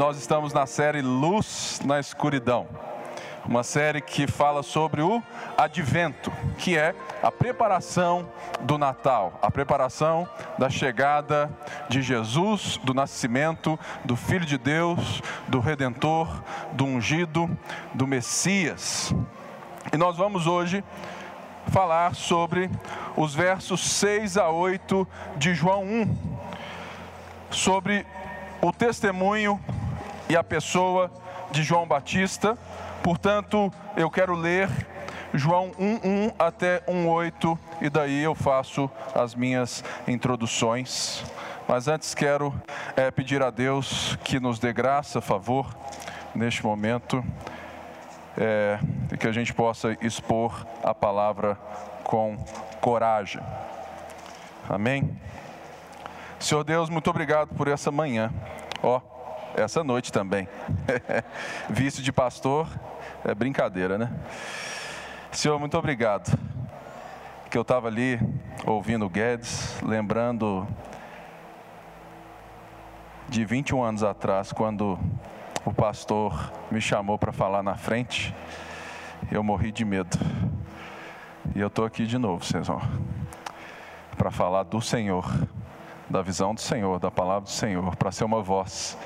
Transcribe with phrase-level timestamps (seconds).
[0.00, 2.66] Nós estamos na série Luz na Escuridão,
[3.44, 5.22] uma série que fala sobre o
[5.58, 8.26] advento, que é a preparação
[8.62, 11.50] do Natal, a preparação da chegada
[11.90, 17.54] de Jesus, do nascimento do Filho de Deus, do Redentor, do ungido,
[17.92, 19.14] do Messias.
[19.92, 20.82] E nós vamos hoje
[21.66, 22.70] falar sobre
[23.14, 25.06] os versos 6 a 8
[25.36, 26.16] de João 1,
[27.50, 28.06] sobre
[28.62, 29.60] o testemunho
[30.30, 31.10] e a pessoa
[31.50, 32.56] de João Batista.
[33.02, 34.70] Portanto, eu quero ler
[35.34, 41.24] João 1:1 até 1:8 e daí eu faço as minhas introduções.
[41.66, 42.54] Mas antes quero
[42.96, 45.66] é, pedir a Deus que nos dê graça, favor,
[46.32, 47.24] neste momento,
[48.38, 48.78] é,
[49.12, 51.56] e que a gente possa expor a palavra
[52.04, 52.36] com
[52.80, 53.42] coragem.
[54.68, 55.10] Amém?
[56.38, 58.32] Senhor Deus, muito obrigado por essa manhã.
[58.80, 59.19] Ó, oh,
[59.56, 60.48] essa noite também.
[61.68, 62.68] Vice de pastor
[63.24, 64.10] é brincadeira, né?
[65.32, 66.38] Senhor, muito obrigado.
[67.50, 68.20] Que eu estava ali
[68.66, 70.66] ouvindo o Guedes, lembrando
[73.28, 74.98] de 21 anos atrás, quando
[75.64, 78.34] o pastor me chamou para falar na frente,
[79.30, 80.18] eu morri de medo.
[81.54, 82.82] E eu estou aqui de novo, Senhor,
[84.16, 85.24] para falar do Senhor,
[86.08, 88.96] da visão do Senhor, da palavra do Senhor, para ser uma voz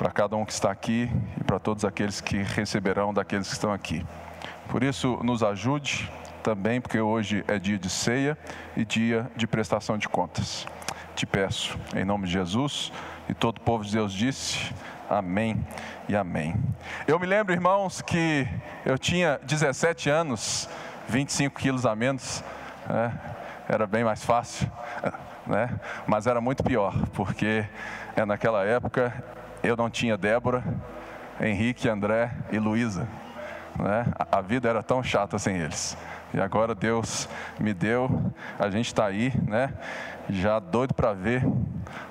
[0.00, 3.70] para cada um que está aqui e para todos aqueles que receberão daqueles que estão
[3.70, 4.02] aqui.
[4.70, 6.10] Por isso, nos ajude
[6.42, 8.38] também, porque hoje é dia de ceia
[8.74, 10.66] e dia de prestação de contas.
[11.14, 12.90] Te peço, em nome de Jesus,
[13.28, 14.72] e todo o povo de Deus disse:
[15.06, 15.62] Amém
[16.08, 16.54] e Amém.
[17.06, 18.48] Eu me lembro, irmãos, que
[18.86, 20.66] eu tinha 17 anos,
[21.08, 22.42] 25 quilos a menos,
[22.88, 23.12] né?
[23.68, 24.66] era bem mais fácil,
[25.46, 25.78] né?
[26.06, 27.66] mas era muito pior, porque
[28.16, 29.12] é, naquela época
[29.62, 30.62] eu não tinha Débora,
[31.40, 33.08] Henrique, André e Luísa.
[33.78, 34.06] Né?
[34.30, 35.96] A vida era tão chata sem eles.
[36.32, 37.28] E agora Deus
[37.58, 39.72] me deu, a gente está aí, né?
[40.28, 41.44] Já doido para ver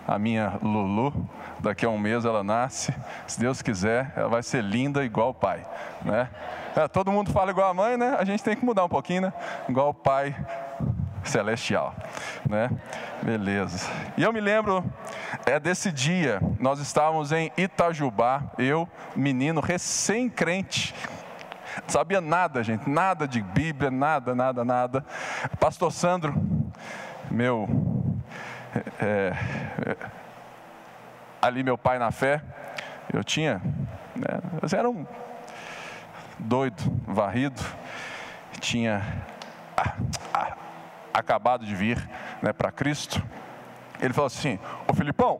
[0.05, 1.13] a minha Lulu.
[1.59, 2.93] Daqui a um mês ela nasce.
[3.27, 5.65] Se Deus quiser, ela vai ser linda igual o pai,
[6.03, 6.29] né?
[6.75, 8.15] É, todo mundo fala igual a mãe, né?
[8.19, 9.33] A gente tem que mudar um pouquinho, né?
[9.67, 10.35] Igual o pai
[11.23, 11.95] celestial,
[12.47, 12.69] né?
[13.21, 13.89] Beleza.
[14.17, 14.83] E eu me lembro
[15.45, 20.93] é desse dia, nós estávamos em Itajubá, eu, menino recém-crente,
[21.87, 25.05] sabia nada, gente, nada de Bíblia, nada, nada, nada.
[25.59, 26.33] Pastor Sandro,
[27.29, 27.67] meu,
[29.01, 29.33] é,
[29.85, 29.97] é,
[31.41, 32.41] ali meu pai na fé,
[33.11, 33.61] eu tinha,
[34.15, 35.05] né, eu era um
[36.37, 37.61] doido, varrido,
[38.59, 39.03] tinha
[41.19, 41.97] acabado de vir
[42.41, 43.23] né, para Cristo.
[44.01, 45.39] Ele falou assim: Ô Filipão,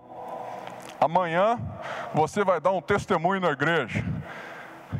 [1.00, 1.60] amanhã
[2.14, 4.04] você vai dar um testemunho na igreja.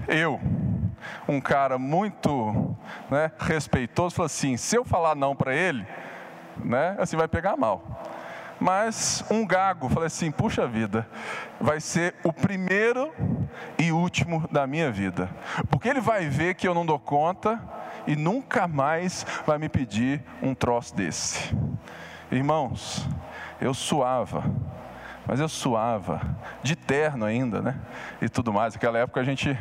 [0.08, 0.40] Eu,
[1.28, 2.76] um cara muito
[3.10, 5.86] né, respeitoso, falou assim: se eu falar não para ele,
[6.58, 8.00] né, assim vai pegar mal.
[8.60, 11.08] Mas um gago, falei assim: puxa vida,
[11.60, 13.14] vai ser o primeiro
[13.78, 15.30] e último da minha vida,
[15.70, 17.60] porque ele vai ver que eu não dou conta
[18.08, 21.56] e nunca mais vai me pedir um troço desse.
[22.32, 23.08] Irmãos,
[23.60, 24.44] eu suava,
[25.28, 26.22] mas eu suava,
[26.64, 27.76] de terno ainda, né?
[28.22, 28.74] E tudo mais.
[28.74, 29.58] Naquela época a gente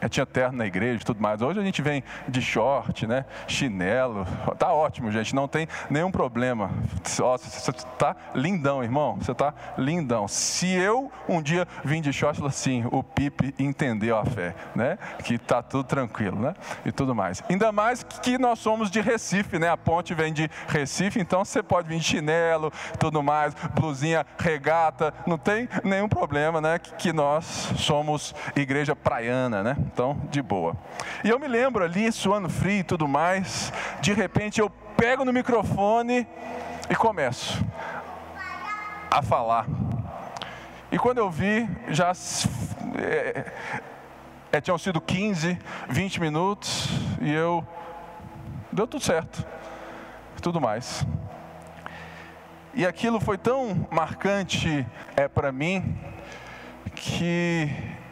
[0.00, 1.40] eu tinha terno na igreja e tudo mais.
[1.40, 3.24] Hoje a gente vem de short, né?
[3.46, 4.26] Chinelo.
[4.58, 5.34] Tá ótimo, gente.
[5.34, 6.70] Não tem nenhum problema.
[7.02, 9.16] Você está lindão, irmão.
[9.16, 10.28] Você está lindão.
[10.28, 14.98] Se eu um dia vim de short, assim, o Pipe entendeu a fé, né?
[15.24, 16.54] Que tá tudo tranquilo, né?
[16.84, 17.42] E tudo mais.
[17.48, 19.68] Ainda mais que nós somos de Recife, né?
[19.68, 25.14] A ponte vem de Recife, então você pode vir de chinelo, tudo mais, blusinha, regata.
[25.26, 26.78] Não tem nenhum problema, né?
[26.78, 29.76] Que nós somos igreja praiana, né?
[29.86, 30.76] Então, de boa.
[31.24, 35.32] E eu me lembro ali, suando frio e tudo mais, de repente eu pego no
[35.32, 36.26] microfone
[36.90, 37.64] e começo
[39.10, 39.66] a falar.
[40.90, 42.12] E quando eu vi, já
[42.98, 43.52] é,
[44.52, 45.58] é, tinham sido 15,
[45.88, 46.88] 20 minutos
[47.20, 47.66] e eu.
[48.70, 49.46] Deu tudo certo.
[50.42, 51.06] Tudo mais.
[52.74, 55.98] E aquilo foi tão marcante é, para mim
[56.94, 57.70] que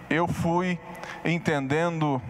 [0.08, 0.78] eu fui
[1.24, 2.20] entendendo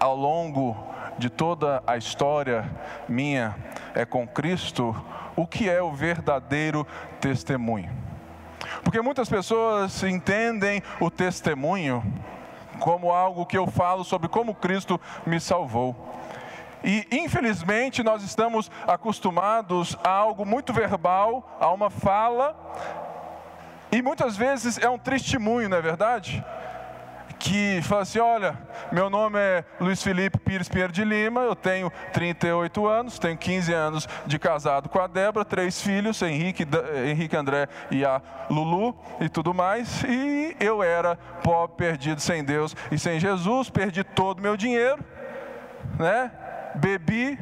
[0.00, 0.76] ao longo
[1.18, 2.70] de toda a história
[3.08, 3.56] minha
[3.94, 4.94] é com Cristo
[5.36, 6.86] o que é o verdadeiro
[7.20, 7.90] testemunho.
[8.82, 12.02] Porque muitas pessoas entendem o testemunho
[12.78, 15.94] como algo que eu falo sobre como Cristo me salvou.
[16.82, 22.56] E infelizmente nós estamos acostumados a algo muito verbal, a uma fala
[23.90, 26.44] E muitas vezes é um testemunho, não é verdade?
[27.38, 28.58] Que fala assim: olha,
[28.90, 33.72] meu nome é Luiz Felipe Pires Pinheiro de Lima, eu tenho 38 anos, tenho 15
[33.72, 36.66] anos de casado com a Débora, três filhos, Henrique,
[37.06, 38.20] Henrique André e a
[38.50, 44.02] Lulu e tudo mais, e eu era pobre, perdido, sem Deus e sem Jesus, perdi
[44.02, 44.98] todo o meu dinheiro,
[45.98, 46.30] né?
[46.74, 47.38] Bebi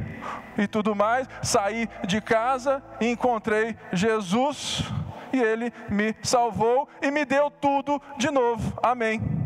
[0.57, 4.85] e tudo mais, saí de casa e encontrei Jesus
[5.33, 8.79] e ele me salvou e me deu tudo de novo.
[8.83, 9.46] Amém.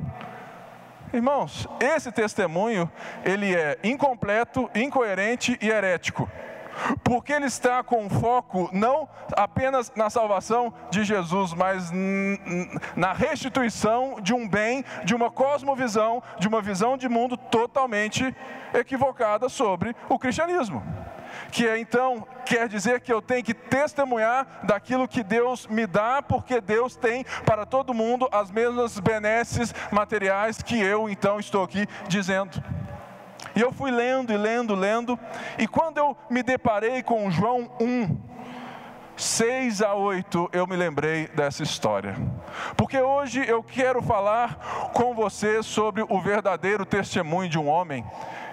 [1.13, 2.91] Irmãos, esse testemunho,
[3.25, 6.31] ele é incompleto, incoerente e herético.
[7.03, 11.91] Porque ele está com foco não apenas na salvação de Jesus, mas
[12.95, 18.35] na restituição de um bem, de uma cosmovisão, de uma visão de mundo totalmente
[18.73, 20.83] equivocada sobre o cristianismo
[21.51, 26.23] que é, então quer dizer que eu tenho que testemunhar daquilo que Deus me dá,
[26.23, 31.87] porque Deus tem para todo mundo as mesmas benesses materiais que eu então estou aqui
[32.09, 32.63] dizendo.
[33.55, 35.19] E eu fui lendo e lendo, lendo,
[35.59, 38.30] e quando eu me deparei com João 1,
[39.21, 42.17] 6 a 8, eu me lembrei dessa história.
[42.75, 48.03] Porque hoje eu quero falar com você sobre o verdadeiro testemunho de um homem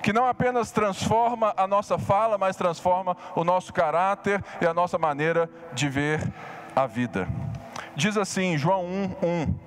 [0.04, 4.98] que não apenas transforma a nossa fala, mas transforma o nosso caráter e a nossa
[4.98, 6.22] maneira de ver
[6.76, 7.30] a vida.
[7.96, 9.67] Diz assim, João 1, 1.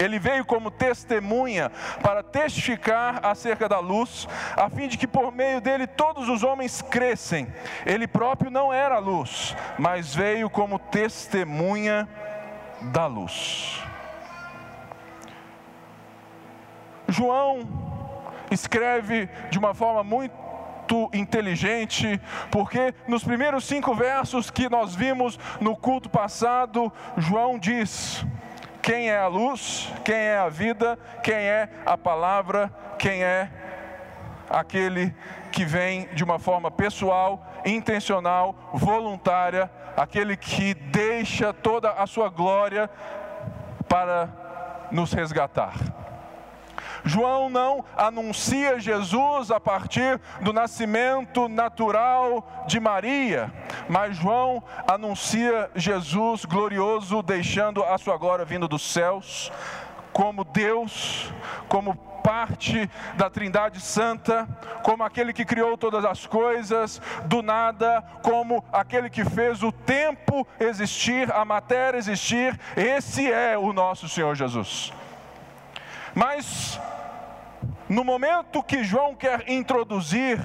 [0.00, 1.70] ele veio como testemunha
[2.02, 4.26] para testificar acerca da luz,
[4.56, 7.46] a fim de que por meio dele todos os homens crescem.
[7.84, 12.08] Ele próprio não era luz, mas veio como testemunha
[12.80, 13.82] da luz.
[17.06, 17.68] João
[18.50, 20.40] escreve de uma forma muito
[21.12, 22.20] inteligente,
[22.50, 28.24] porque nos primeiros cinco versos que nós vimos no culto passado, João diz:
[28.82, 33.48] quem é a luz, quem é a vida, quem é a palavra, quem é
[34.48, 35.14] aquele
[35.52, 42.88] que vem de uma forma pessoal, intencional, voluntária, aquele que deixa toda a sua glória
[43.88, 44.28] para
[44.90, 45.74] nos resgatar.
[47.04, 53.52] João não anuncia Jesus a partir do nascimento natural de Maria,
[53.88, 59.50] mas João anuncia Jesus glorioso, deixando a sua glória vindo dos céus,
[60.12, 61.32] como Deus,
[61.68, 64.46] como parte da Trindade Santa,
[64.82, 70.46] como aquele que criou todas as coisas, do nada, como aquele que fez o tempo
[70.58, 74.92] existir, a matéria existir, esse é o nosso Senhor Jesus.
[76.14, 76.80] Mas,
[77.88, 80.40] no momento que João quer introduzir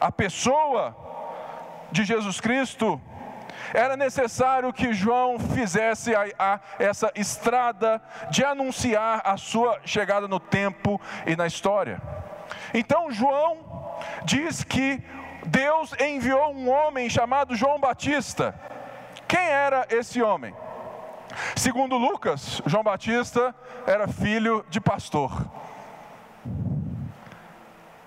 [0.00, 0.96] a pessoa
[1.90, 3.00] de Jesus Cristo,
[3.74, 8.00] era necessário que João fizesse a, a, essa estrada
[8.30, 12.00] de anunciar a sua chegada no tempo e na história.
[12.72, 13.58] Então, João
[14.24, 15.02] diz que
[15.46, 18.54] Deus enviou um homem chamado João Batista.
[19.26, 20.54] Quem era esse homem?
[21.56, 23.54] Segundo Lucas, João Batista
[23.86, 25.46] era filho de pastor.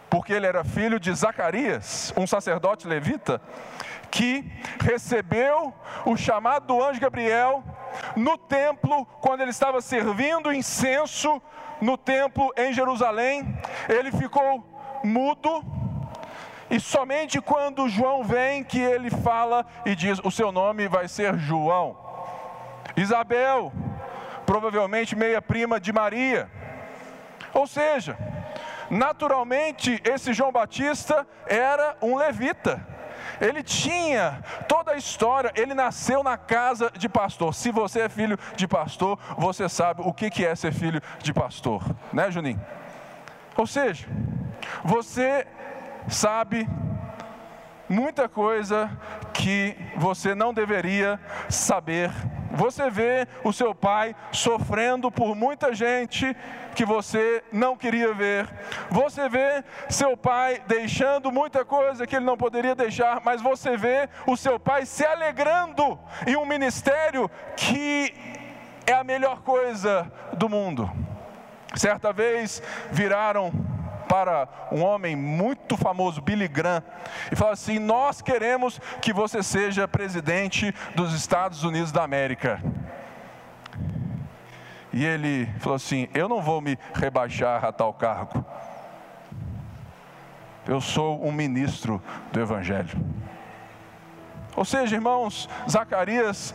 [0.10, 3.42] Porque ele era filho de Zacarias, um sacerdote levita,
[4.10, 4.52] que
[4.82, 5.74] recebeu
[6.06, 7.64] o chamado do anjo Gabriel
[8.16, 11.42] no templo, quando ele estava servindo incenso
[11.82, 13.58] no templo em Jerusalém.
[13.88, 14.64] Ele ficou
[15.04, 15.64] mudo,
[16.70, 21.38] e somente quando João vem que ele fala e diz: O seu nome vai ser
[21.38, 22.11] João.
[23.02, 23.72] Isabel,
[24.46, 26.50] provavelmente meia-prima de Maria.
[27.54, 28.18] Ou seja,
[28.90, 32.86] naturalmente esse João Batista era um levita.
[33.40, 37.54] Ele tinha toda a história, ele nasceu na casa de pastor.
[37.54, 41.84] Se você é filho de pastor, você sabe o que é ser filho de pastor,
[42.14, 42.62] né, Juninho?
[43.58, 44.08] Ou seja,
[44.84, 45.48] você
[46.08, 46.68] sabe
[47.92, 48.90] muita coisa
[49.34, 51.20] que você não deveria
[51.50, 52.10] saber.
[52.52, 56.36] Você vê o seu pai sofrendo por muita gente
[56.74, 58.50] que você não queria ver.
[58.90, 64.10] Você vê seu pai deixando muita coisa que ele não poderia deixar, mas você vê
[64.26, 68.14] o seu pai se alegrando em um ministério que
[68.86, 70.90] é a melhor coisa do mundo.
[71.76, 73.52] Certa vez viraram
[74.12, 76.84] para um homem muito famoso, Billy Graham,
[77.32, 82.62] e falaram assim: Nós queremos que você seja presidente dos Estados Unidos da América.
[84.92, 88.46] E ele falou assim: Eu não vou me rebaixar a tal cargo.
[90.68, 92.04] Eu sou um ministro
[92.34, 93.00] do Evangelho.
[94.58, 96.54] Ou seja, irmãos, Zacarias,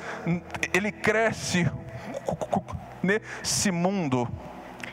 [0.75, 1.67] ele cresce
[3.03, 4.29] nesse mundo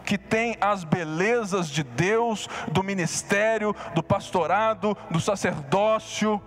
[0.04, 6.42] que tem as belezas de Deus, do ministério, do pastorado, do sacerdócio,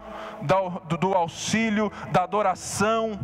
[0.98, 3.18] do, auxílio, da adoração,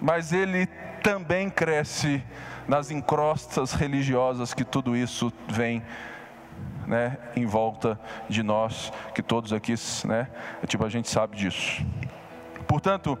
[0.00, 0.66] mas ele
[1.02, 2.22] também cresce
[2.66, 5.82] nas encrostas religiosas que tudo isso vem
[6.86, 10.28] né, em volta de nós, que todos aqui, né,
[10.66, 11.84] tipo, a gente sabe disso.
[12.66, 13.18] Portanto,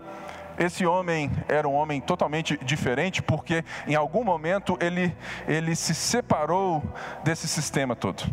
[0.58, 5.14] esse homem era um homem totalmente diferente, porque em algum momento ele,
[5.46, 6.82] ele se separou
[7.22, 8.24] desse sistema todo.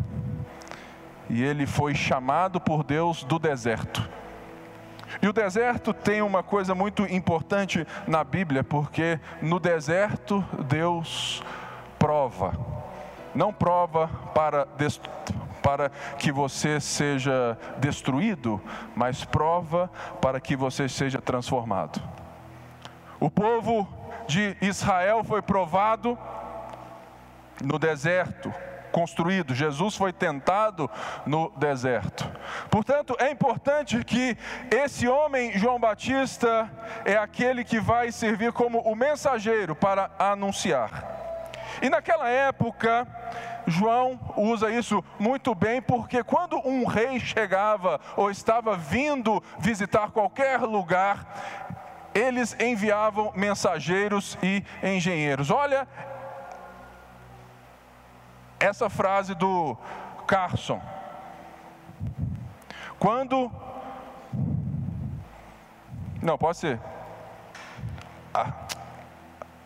[1.28, 4.08] E ele foi chamado por Deus do deserto.
[5.20, 11.42] E o deserto tem uma coisa muito importante na Bíblia, porque no deserto Deus
[11.98, 12.81] prova.
[13.34, 14.66] Não prova para,
[15.62, 18.60] para que você seja destruído,
[18.94, 22.02] mas prova para que você seja transformado.
[23.18, 23.88] O povo
[24.26, 26.18] de Israel foi provado
[27.62, 28.52] no deserto,
[28.90, 29.54] construído.
[29.54, 30.90] Jesus foi tentado
[31.24, 32.30] no deserto.
[32.70, 34.36] Portanto, é importante que
[34.70, 36.70] esse homem, João Batista,
[37.04, 41.11] é aquele que vai servir como o mensageiro para anunciar.
[41.80, 43.06] E naquela época,
[43.66, 50.60] João usa isso muito bem, porque quando um rei chegava ou estava vindo visitar qualquer
[50.60, 51.26] lugar,
[52.14, 55.50] eles enviavam mensageiros e engenheiros.
[55.50, 55.88] Olha
[58.58, 59.76] essa frase do
[60.26, 60.80] Carson.
[62.98, 63.50] Quando.
[66.22, 66.80] Não, pode ser.
[68.32, 68.52] Ah,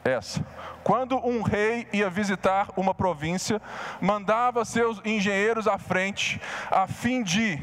[0.02, 0.44] essa.
[0.86, 3.60] Quando um rei ia visitar uma província,
[4.00, 6.40] mandava seus engenheiros à frente,
[6.70, 7.60] a fim de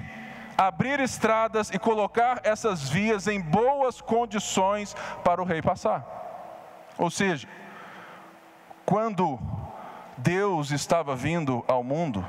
[0.58, 6.06] abrir estradas e colocar essas vias em boas condições para o rei passar.
[6.98, 7.48] Ou seja,
[8.86, 9.40] quando
[10.18, 12.26] Deus estava vindo ao mundo,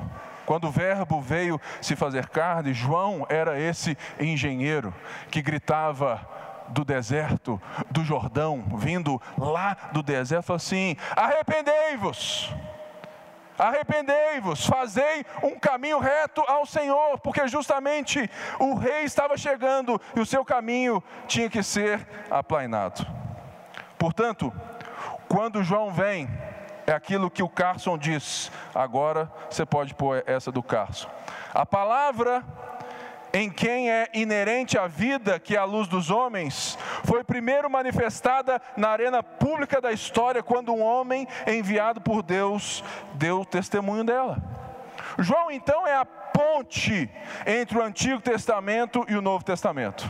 [0.47, 4.95] quando o Verbo veio se fazer carne, João era esse engenheiro
[5.29, 6.25] que gritava:
[6.69, 12.55] do deserto, do Jordão, vindo lá do deserto, falou assim: arrependei-vos,
[13.59, 20.27] arrependei-vos, fazei um caminho reto ao Senhor, porque justamente o rei estava chegando e o
[20.27, 23.07] seu caminho tinha que ser aplainado.
[23.99, 24.53] Portanto,
[25.29, 26.29] quando João vem,
[26.87, 28.51] é aquilo que o Carson diz.
[28.75, 31.09] Agora você pode pôr essa do Carson.
[31.53, 32.45] A palavra
[33.35, 38.63] em quem é inerente a vida, que é a luz dos homens, foi primeiro manifestada
[38.77, 44.41] na arena pública da história, quando um homem enviado por Deus deu testemunho dela.
[45.19, 47.11] João, então, é a ponte
[47.45, 50.09] entre o Antigo Testamento e o Novo Testamento.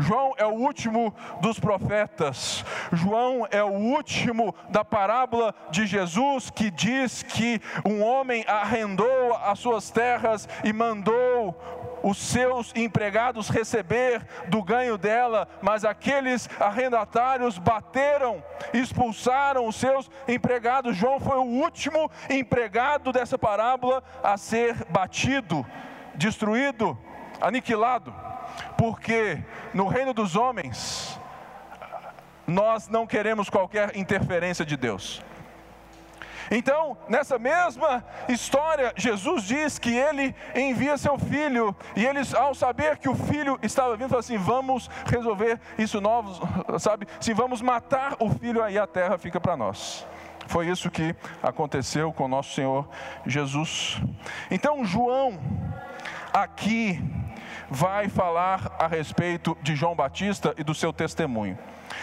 [0.00, 2.64] João é o último dos profetas.
[2.92, 9.58] João é o último da parábola de Jesus que diz que um homem arrendou as
[9.58, 11.54] suas terras e mandou
[12.02, 18.42] os seus empregados receber do ganho dela, mas aqueles arrendatários bateram,
[18.72, 20.96] expulsaram os seus empregados.
[20.96, 25.66] João foi o último empregado dessa parábola a ser batido,
[26.14, 26.98] destruído,
[27.40, 28.14] aniquilado,
[28.76, 29.42] porque
[29.72, 31.18] no reino dos homens
[32.46, 35.22] nós não queremos qualquer interferência de Deus.
[36.50, 42.98] Então, nessa mesma história, Jesus diz que ele envia seu filho, e eles, ao saber
[42.98, 46.40] que o filho estava vindo, falam assim: vamos resolver isso novo,
[46.80, 47.06] sabe?
[47.20, 50.04] Se vamos matar o filho, aí a terra fica para nós.
[50.48, 52.88] Foi isso que aconteceu com nosso Senhor
[53.24, 54.00] Jesus.
[54.50, 55.38] Então, João,
[56.32, 57.00] aqui,
[57.70, 61.56] vai falar a respeito de João Batista e do seu testemunho.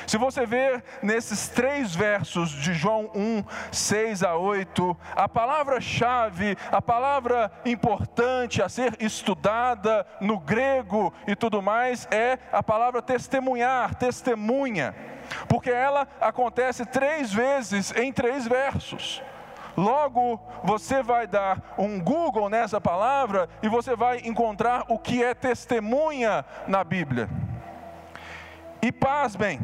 [0.05, 6.81] Se você ver nesses três versos de João 1, 6 a 8, a palavra-chave, a
[6.81, 14.95] palavra importante a ser estudada no grego e tudo mais é a palavra testemunhar, testemunha,
[15.47, 19.21] porque ela acontece três vezes em três versos.
[19.77, 25.35] Logo, você vai dar um Google nessa palavra e você vai encontrar o que é
[25.35, 27.29] testemunha na Bíblia.
[28.81, 29.59] E pasmem,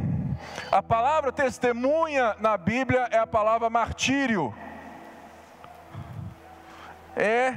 [0.71, 4.53] a palavra testemunha na Bíblia é a palavra martírio.
[7.15, 7.55] é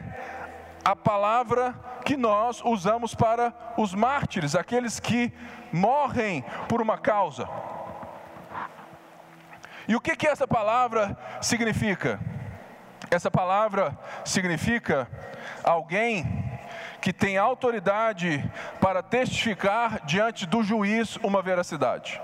[0.84, 5.32] a palavra que nós usamos para os mártires, aqueles que
[5.72, 7.48] morrem por uma causa.
[9.88, 12.20] E o que, que essa palavra significa?
[13.10, 15.08] Essa palavra significa
[15.62, 16.24] alguém
[17.00, 18.44] que tem autoridade
[18.80, 22.20] para testificar diante do juiz uma veracidade.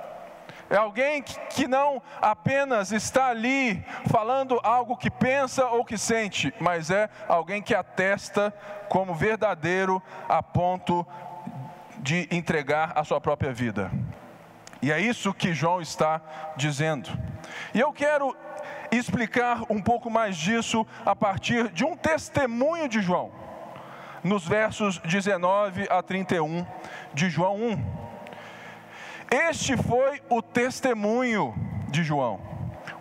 [0.69, 6.91] É alguém que não apenas está ali falando algo que pensa ou que sente, mas
[6.91, 8.53] é alguém que atesta
[8.89, 11.07] como verdadeiro a ponto
[11.99, 13.91] de entregar a sua própria vida.
[14.81, 16.21] E é isso que João está
[16.57, 17.11] dizendo.
[17.73, 18.35] E eu quero
[18.93, 23.31] explicar um pouco mais disso a partir de um testemunho de João
[24.23, 26.65] nos versos 19 a 31
[27.13, 28.03] de João 1.
[29.49, 31.55] Este foi o testemunho
[31.89, 32.53] de João.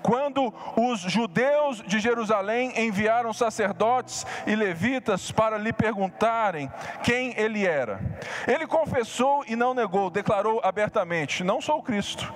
[0.01, 6.71] Quando os judeus de Jerusalém enviaram sacerdotes e levitas para lhe perguntarem
[7.03, 7.99] quem ele era,
[8.47, 12.33] ele confessou e não negou, declarou abertamente: Não sou Cristo.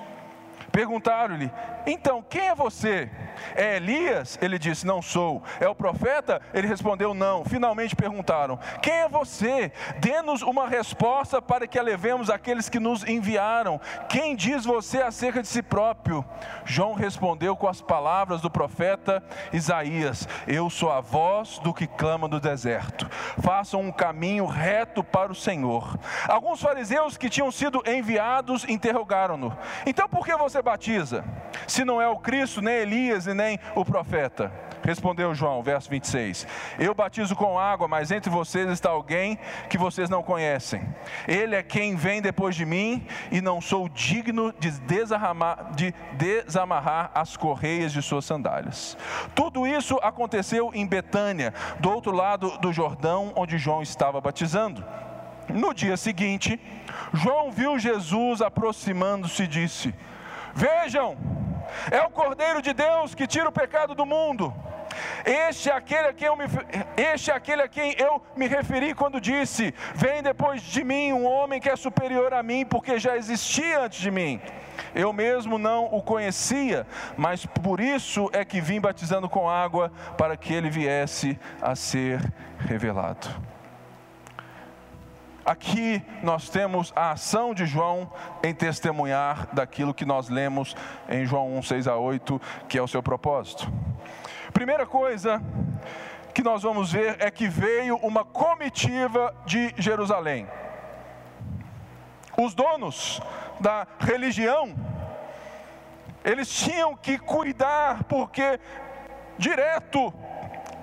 [0.72, 1.52] Perguntaram-lhe:
[1.88, 3.10] Então, quem é você?
[3.56, 4.38] É Elias?
[4.42, 5.42] Ele disse: Não sou.
[5.60, 6.42] É o profeta?
[6.54, 7.46] Ele respondeu: Não.
[7.46, 9.72] Finalmente perguntaram: Quem é você?
[10.00, 13.80] Dê-nos uma resposta para que a levemos àqueles que nos enviaram.
[14.10, 16.26] Quem diz você acerca de si próprio?
[16.66, 19.24] João respondeu com as palavras do profeta
[19.54, 23.10] Isaías: Eu sou a voz do que clama no deserto.
[23.42, 25.98] Façam um caminho reto para o Senhor.
[26.28, 31.24] Alguns fariseus que tinham sido enviados interrogaram-no: Então por que você batiza?
[31.68, 34.52] Se não é o Cristo, nem Elias, e nem o profeta.
[34.84, 36.46] Respondeu João, verso 26.
[36.78, 40.88] Eu batizo com água, mas entre vocês está alguém que vocês não conhecem.
[41.28, 44.72] Ele é quem vem depois de mim, e não sou digno de,
[45.76, 48.96] de desamarrar as correias de suas sandálias.
[49.34, 54.86] Tudo isso aconteceu em Betânia, do outro lado do Jordão, onde João estava batizando.
[55.50, 56.60] No dia seguinte,
[57.14, 59.94] João viu Jesus aproximando-se e disse:
[60.56, 61.18] Vejam,
[61.92, 64.54] é o Cordeiro de Deus que tira o pecado do mundo.
[65.26, 66.46] Este é, aquele a quem eu me,
[66.96, 71.26] este é aquele a quem eu me referi quando disse: Vem depois de mim um
[71.26, 74.40] homem que é superior a mim, porque já existia antes de mim.
[74.94, 76.88] Eu mesmo não o conhecia,
[77.18, 82.22] mas por isso é que vim batizando com água, para que ele viesse a ser
[82.60, 83.28] revelado.
[85.46, 88.12] Aqui nós temos a ação de João
[88.44, 90.76] em testemunhar daquilo que nós lemos
[91.08, 93.72] em João 1, 6 a 8, que é o seu propósito.
[94.52, 95.40] Primeira coisa
[96.34, 100.48] que nós vamos ver é que veio uma comitiva de Jerusalém.
[102.36, 103.22] Os donos
[103.60, 104.76] da religião,
[106.24, 108.60] eles tinham que cuidar, porque
[109.38, 110.12] direto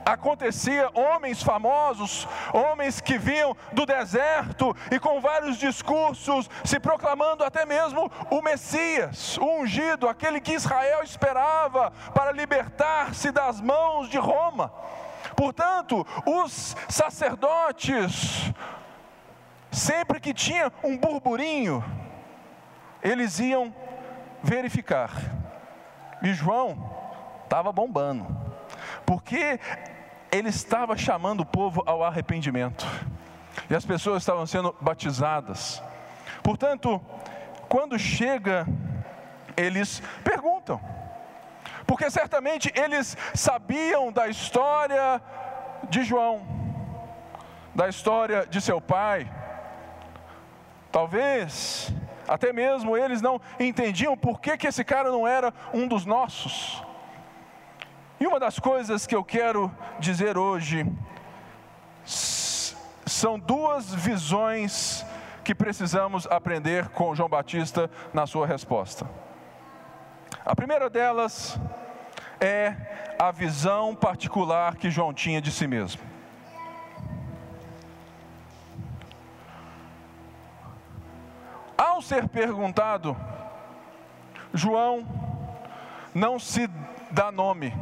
[0.04, 7.64] acontecia homens famosos, homens que vinham do deserto e com vários discursos, se proclamando até
[7.64, 14.72] mesmo o Messias, o ungido, aquele que Israel esperava para libertar-se das mãos de Roma.
[15.36, 18.52] Portanto, os sacerdotes,
[19.70, 21.82] sempre que tinha um burburinho,
[23.02, 23.74] eles iam
[24.42, 25.10] verificar.
[26.22, 26.90] E João
[27.44, 28.51] estava bombando,
[29.04, 29.58] porque
[30.30, 32.86] ele estava chamando o povo ao arrependimento.
[33.68, 35.82] E as pessoas estavam sendo batizadas.
[36.42, 37.00] Portanto,
[37.68, 38.66] quando chega,
[39.56, 40.80] eles perguntam.
[41.86, 45.20] Porque certamente eles sabiam da história
[45.88, 46.46] de João,
[47.74, 49.30] da história de seu pai.
[50.90, 51.92] Talvez
[52.26, 56.82] até mesmo eles não entendiam por que, que esse cara não era um dos nossos.
[58.22, 60.86] E uma das coisas que eu quero dizer hoje
[62.04, 65.04] são duas visões
[65.42, 69.10] que precisamos aprender com João Batista na sua resposta.
[70.46, 71.58] A primeira delas
[72.40, 72.76] é
[73.18, 76.00] a visão particular que João tinha de si mesmo.
[81.76, 83.16] Ao ser perguntado,
[84.54, 85.04] João
[86.14, 86.70] não se
[87.10, 87.74] dá nome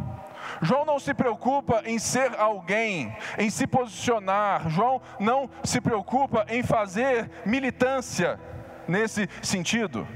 [0.61, 4.69] João não se preocupa em ser alguém, em se posicionar.
[4.69, 8.39] João não se preocupa em fazer militância
[8.87, 10.07] nesse sentido.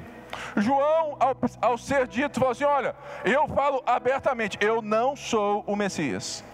[0.56, 5.74] João, ao, ao ser dito, falou assim: Olha, eu falo abertamente, eu não sou o
[5.76, 6.44] Messias.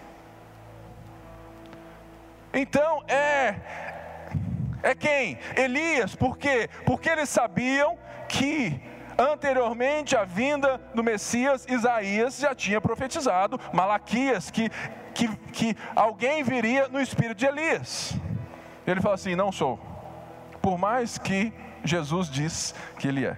[2.53, 3.55] Então é
[4.83, 5.37] é quem?
[5.55, 6.69] Elias, por quê?
[6.85, 8.81] Porque eles sabiam que
[9.17, 14.69] anteriormente à vinda do Messias, Isaías já tinha profetizado, Malaquias, que
[15.13, 18.13] que, que alguém viria no espírito de Elias.
[18.85, 19.79] Ele fala assim: Não sou,
[20.61, 23.37] por mais que Jesus diz que ele é.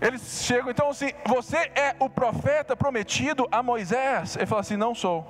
[0.00, 4.36] Eles chegam, então assim, você é o profeta prometido a Moisés?
[4.36, 5.26] Ele fala assim: Não sou.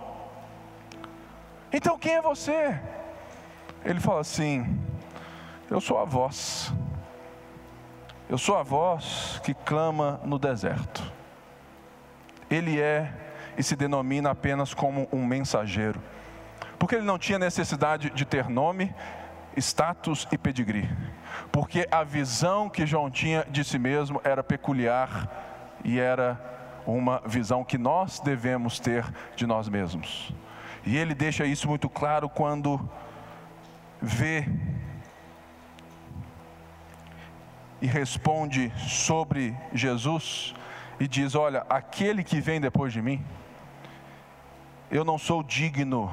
[1.73, 2.79] Então quem é você?
[3.85, 4.79] Ele fala assim:
[5.71, 6.73] Eu sou a voz.
[8.29, 11.03] Eu sou a voz que clama no deserto.
[12.51, 13.11] Ele é
[13.57, 15.99] e se denomina apenas como um mensageiro,
[16.79, 18.95] porque ele não tinha necessidade de ter nome,
[19.57, 20.89] status e pedigree,
[21.51, 26.39] porque a visão que João tinha de si mesmo era peculiar e era
[26.87, 29.05] uma visão que nós devemos ter
[29.37, 30.33] de nós mesmos.
[30.85, 32.79] E ele deixa isso muito claro quando
[34.01, 34.47] vê
[37.81, 40.55] e responde sobre Jesus
[40.99, 43.25] e diz: Olha, aquele que vem depois de mim,
[44.91, 46.13] eu não sou digno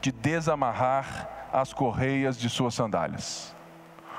[0.00, 3.54] de desamarrar as correias de suas sandálias.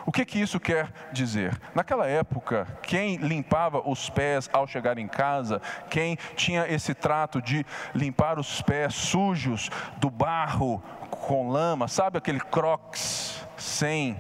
[0.05, 1.59] O que, que isso quer dizer?
[1.75, 7.63] Naquela época, quem limpava os pés ao chegar em casa, quem tinha esse trato de
[7.93, 14.17] limpar os pés sujos do barro com lama, sabe aquele crocs sem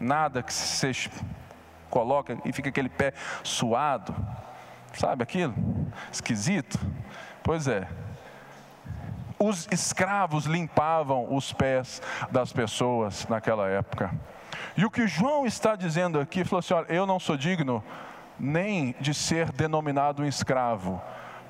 [0.00, 0.66] nada que se
[1.92, 3.12] coloca e fica aquele pé
[3.44, 4.16] suado?
[4.94, 5.54] Sabe aquilo?
[6.10, 6.78] Esquisito?
[7.42, 7.86] Pois é,
[9.38, 12.00] os escravos limpavam os pés
[12.30, 14.10] das pessoas naquela época.
[14.76, 17.84] E o que João está dizendo aqui, falou assim: olha, eu não sou digno
[18.38, 21.00] nem de ser denominado um escravo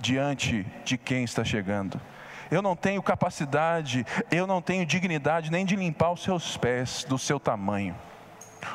[0.00, 2.00] diante de quem está chegando.
[2.50, 7.18] Eu não tenho capacidade, eu não tenho dignidade nem de limpar os seus pés do
[7.18, 7.94] seu tamanho.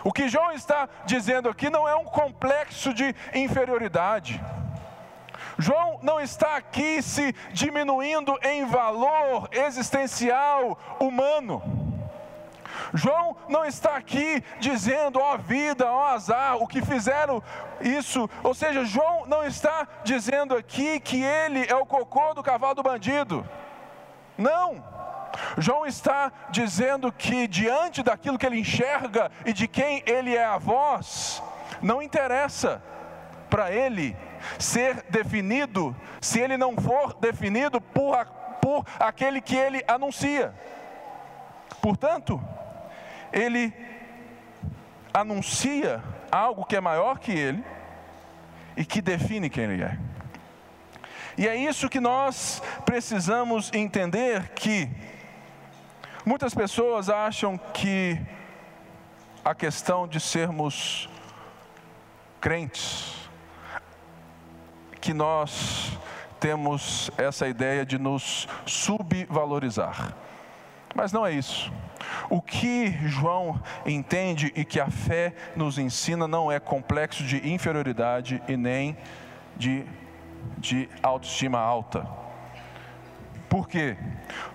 [0.04, 4.42] O que João está dizendo aqui não é um complexo de inferioridade.
[5.58, 11.62] João não está aqui se diminuindo em valor existencial humano.
[12.94, 17.42] João não está aqui dizendo, ó vida, ó azar, o que fizeram
[17.82, 18.30] isso.
[18.44, 22.84] Ou seja, João não está dizendo aqui que ele é o cocô do cavalo do
[22.84, 23.48] bandido.
[24.38, 24.97] Não.
[25.58, 30.58] João está dizendo que diante daquilo que ele enxerga e de quem ele é a
[30.58, 31.42] voz,
[31.82, 32.82] não interessa
[33.50, 34.16] para ele
[34.60, 38.26] ser definido se ele não for definido por,
[38.62, 40.54] por aquele que ele anuncia.
[41.82, 42.42] Portanto,
[43.32, 43.74] ele
[45.14, 47.64] anuncia algo que é maior que ele
[48.76, 49.98] e que define quem ele é.
[51.38, 54.90] E é isso que nós precisamos entender que
[56.28, 58.20] muitas pessoas acham que
[59.46, 61.10] a questão de sermos
[62.42, 63.30] crentes
[65.00, 65.98] que nós
[66.38, 70.14] temos essa ideia de nos subvalorizar.
[70.94, 71.72] Mas não é isso.
[72.30, 78.44] O que João entende e que a fé nos ensina não é complexo de inferioridade
[78.50, 78.98] e nem
[79.56, 79.86] de,
[80.58, 82.27] de autoestima alta.
[83.50, 83.98] Por quê?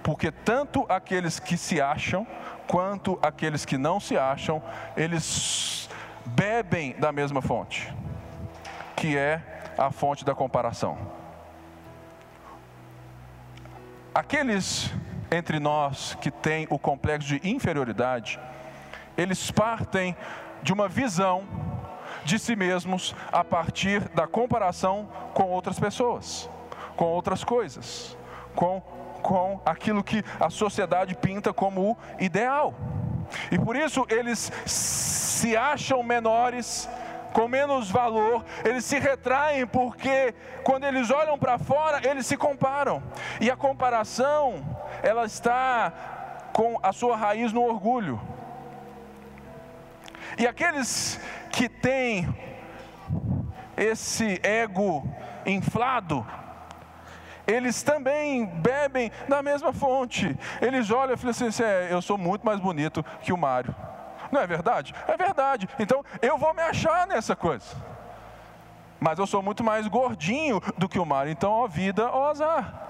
[0.02, 2.26] Porque tanto aqueles que se acham,
[2.66, 4.62] quanto aqueles que não se acham,
[4.96, 5.88] eles
[6.26, 7.92] bebem da mesma fonte,
[8.96, 9.40] que é
[9.78, 10.98] a fonte da comparação.
[14.14, 14.92] Aqueles
[15.30, 18.38] entre nós que têm o complexo de inferioridade,
[19.16, 20.14] eles partem
[20.62, 21.44] de uma visão
[22.24, 26.48] de si mesmos a partir da comparação com outras pessoas,
[26.96, 28.16] com outras coisas,
[28.54, 28.80] com,
[29.22, 32.74] com aquilo que a sociedade pinta como o ideal.
[33.50, 36.88] E por isso eles se acham menores
[37.32, 43.02] com menos valor, eles se retraem porque quando eles olham para fora, eles se comparam.
[43.40, 44.62] E a comparação,
[45.02, 45.92] ela está
[46.52, 48.20] com a sua raiz no orgulho.
[50.38, 51.18] E aqueles
[51.50, 52.28] que têm
[53.76, 55.02] esse ego
[55.44, 56.26] inflado,
[57.46, 60.36] eles também bebem da mesma fonte.
[60.60, 63.74] Eles olham e falam assim: é, eu sou muito mais bonito que o Mário.
[64.30, 64.94] Não é verdade?
[65.06, 65.68] É verdade.
[65.78, 67.76] Então eu vou me achar nessa coisa.
[68.98, 71.26] Mas eu sou muito mais gordinho do que o mar.
[71.26, 72.82] Então, ó vida, ó azar.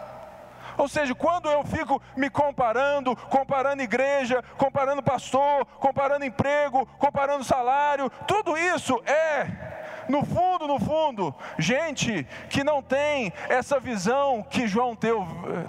[0.77, 8.11] Ou seja, quando eu fico me comparando, comparando igreja, comparando pastor, comparando emprego, comparando salário,
[8.27, 9.72] tudo isso é,
[10.09, 14.97] no fundo, no fundo, gente que não tem essa visão que João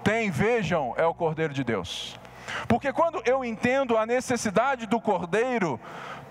[0.04, 2.20] tem, vejam, é o Cordeiro de Deus.
[2.68, 5.80] Porque quando eu entendo a necessidade do cordeiro,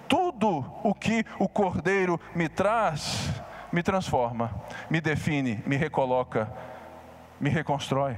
[0.06, 3.30] tudo o que o cordeiro me traz,
[3.72, 4.54] me transforma,
[4.90, 6.52] me define, me recoloca
[7.42, 8.16] me reconstrói.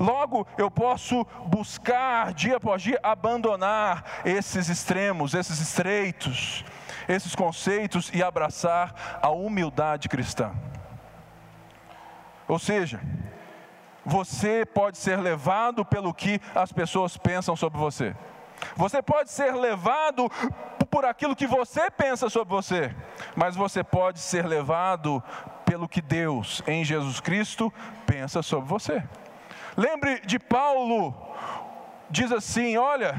[0.00, 6.64] Logo, eu posso buscar dia após dia abandonar esses extremos, esses estreitos,
[7.08, 10.52] esses conceitos e abraçar a humildade cristã.
[12.48, 13.00] Ou seja,
[14.04, 18.14] você pode ser levado pelo que as pessoas pensam sobre você.
[18.76, 20.30] Você pode ser levado
[20.90, 22.94] por aquilo que você pensa sobre você,
[23.34, 25.22] mas você pode ser levado
[25.64, 27.72] pelo que Deus em Jesus Cristo
[28.06, 29.02] pensa sobre você.
[29.76, 31.14] Lembre de Paulo,
[32.10, 33.14] diz assim: Olha,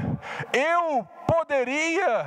[0.52, 2.26] eu poderia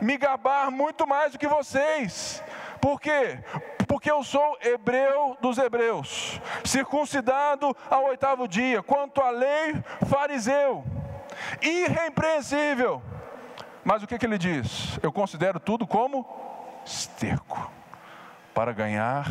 [0.00, 2.42] me gabar muito mais do que vocês,
[2.80, 3.38] por quê?
[3.86, 9.74] Porque eu sou hebreu dos hebreus, circuncidado ao oitavo dia, quanto à lei,
[10.08, 10.84] fariseu
[11.62, 13.00] irrepreensível.
[13.84, 14.98] Mas o que, que ele diz?
[15.02, 16.26] Eu considero tudo como
[16.84, 17.70] esterco
[18.52, 19.26] para ganhar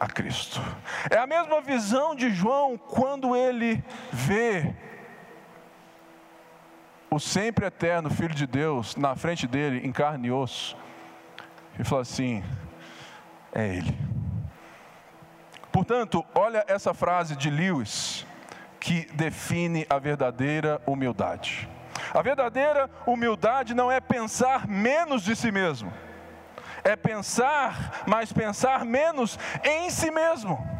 [0.00, 0.60] a Cristo.
[1.10, 4.74] É a mesma visão de João quando ele vê
[7.14, 10.76] o sempre eterno Filho de Deus na frente dele, em carne e osso,
[11.78, 12.42] e fala assim:
[13.52, 13.96] é Ele.
[15.70, 18.26] Portanto, olha essa frase de Lewis
[18.80, 21.68] que define a verdadeira humildade.
[22.12, 25.92] A verdadeira humildade não é pensar menos de si mesmo,
[26.82, 30.73] é pensar, mas pensar menos em si mesmo.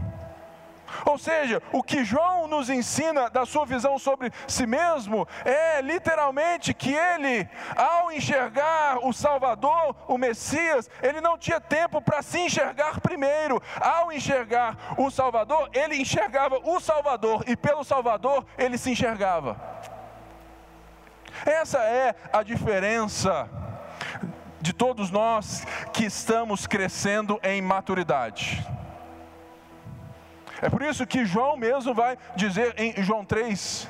[1.05, 6.73] Ou seja, o que João nos ensina da sua visão sobre si mesmo é literalmente
[6.73, 13.01] que ele, ao enxergar o Salvador, o Messias, ele não tinha tempo para se enxergar
[13.01, 13.63] primeiro.
[13.81, 19.57] Ao enxergar o Salvador, ele enxergava o Salvador e pelo Salvador ele se enxergava.
[21.45, 23.49] Essa é a diferença
[24.61, 28.65] de todos nós que estamos crescendo em maturidade.
[30.65, 33.87] É por isso que João mesmo vai dizer em João 3,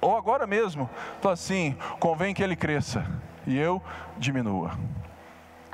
[0.00, 0.88] ou agora mesmo,
[1.20, 3.04] fala assim: convém que ele cresça
[3.44, 3.82] e eu
[4.16, 4.78] diminua.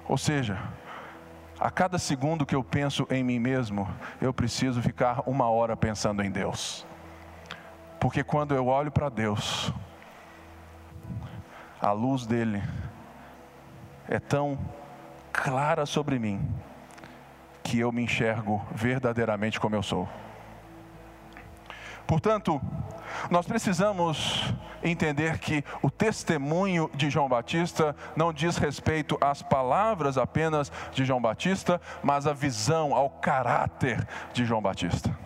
[0.08, 0.58] Ou seja,
[1.58, 3.86] a cada segundo que eu penso em mim mesmo,
[4.18, 6.86] eu preciso ficar uma hora pensando em Deus.
[8.00, 9.70] Porque quando eu olho para Deus,
[11.78, 12.62] a luz dele
[14.08, 14.58] é tão
[15.30, 16.40] clara sobre mim
[17.70, 20.09] que eu me enxergo verdadeiramente como eu sou.
[22.04, 22.61] Portanto,
[23.30, 24.52] nós precisamos
[24.83, 31.22] entender que o testemunho de João Batista não diz respeito às palavras apenas de João
[31.22, 35.16] Batista, mas à visão, ao caráter de João Batista.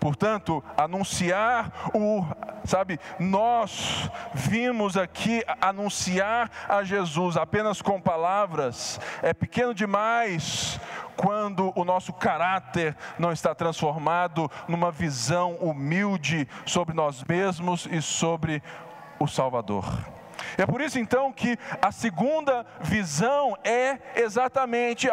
[0.00, 2.24] Portanto, anunciar o,
[2.64, 10.80] sabe, nós vimos aqui anunciar a Jesus apenas com palavras, é pequeno demais
[11.20, 18.62] quando o nosso caráter não está transformado numa visão humilde sobre nós mesmos e sobre
[19.18, 19.84] o Salvador.
[20.56, 25.08] É por isso então que a segunda visão é exatamente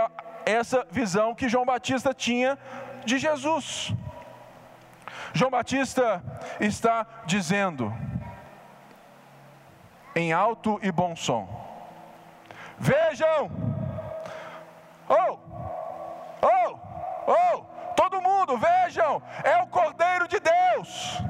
[0.46, 2.58] essa visão que João Batista tinha
[3.04, 3.94] de Jesus.
[5.34, 6.24] João Batista
[6.58, 7.94] está dizendo,
[10.16, 11.50] em alto e bom som:
[12.80, 13.52] Vejam,
[15.10, 15.47] oh,
[16.48, 16.80] oh,
[17.28, 21.22] oh, todo mundo, vejam, é o Cordeiro de Deus.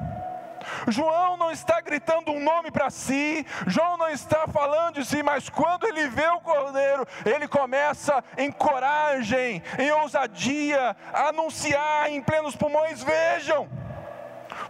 [0.88, 5.48] João não está gritando um nome para si, João não está falando de si, mas
[5.48, 12.54] quando ele vê o cordeiro, ele começa em coragem, em ousadia, a anunciar em plenos
[12.54, 13.68] pulmões: vejam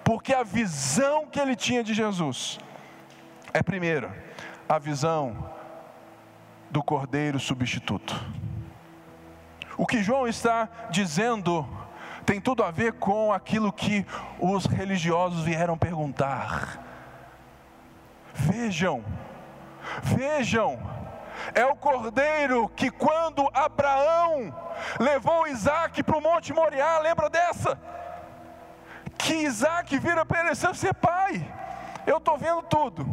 [0.05, 2.59] porque a visão que ele tinha de Jesus
[3.53, 4.13] é, primeiro,
[4.69, 5.51] a visão
[6.71, 8.15] do cordeiro substituto.
[9.79, 11.67] O que João está dizendo
[12.27, 14.05] tem tudo a ver com aquilo que
[14.39, 16.79] os religiosos vieram perguntar.
[18.35, 19.03] Vejam,
[20.03, 20.79] vejam,
[21.55, 24.55] é o cordeiro que quando Abraão
[25.01, 27.79] levou Isaac para o Monte Moriá, lembra dessa?
[29.19, 31.45] que Isaac vira para ele e ser pai,
[32.07, 33.05] eu estou vendo tudo.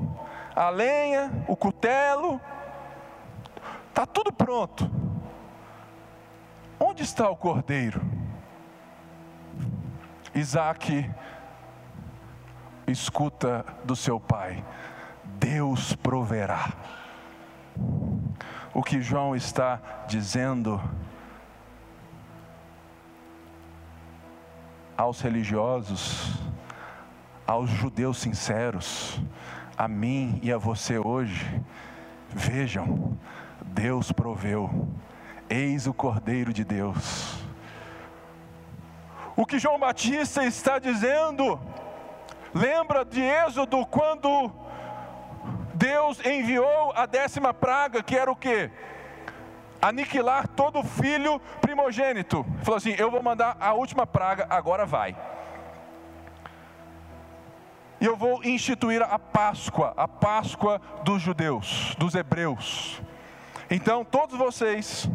[0.56, 2.40] A lenha, o cutelo,
[3.90, 4.90] está tudo pronto.
[6.80, 8.02] Onde está o cordeiro?
[10.34, 11.10] Isaac
[12.88, 14.64] escuta do seu pai:
[15.24, 16.74] Deus proverá.
[18.74, 20.82] O que João está dizendo
[24.98, 26.34] aos religiosos,
[27.46, 29.20] aos judeus sinceros,
[29.78, 31.62] a mim e a você hoje,
[32.30, 33.18] vejam,
[33.66, 34.90] Deus proveu,
[35.50, 37.36] eis o Cordeiro de Deus.
[39.36, 41.60] O que João Batista está dizendo,
[42.54, 44.52] lembra de Êxodo quando
[45.74, 48.70] Deus enviou a décima praga, que era o que?
[49.82, 52.46] Aniquilar todo filho primogênito.
[52.64, 55.16] Falou assim: Eu vou mandar a última praga, agora vai.
[58.00, 63.02] E eu vou instituir a Páscoa, a Páscoa dos judeus, dos hebreus.
[63.70, 65.10] Então, todos vocês